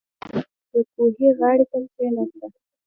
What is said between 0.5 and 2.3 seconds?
•د کوهي غاړې ته کښېنه.